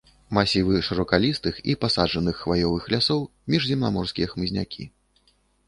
Масівы 0.35 0.77
шыракалістых 0.87 1.59
і 1.73 1.75
пасаджаных 1.83 2.41
хваёвых 2.41 2.89
лясоў, 2.95 3.21
міжземнаморскія 3.55 4.27
хмызнякі. 4.35 4.91